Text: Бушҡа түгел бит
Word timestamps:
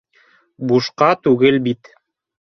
Бушҡа 0.71 1.09
түгел 1.27 1.59
бит 1.67 1.93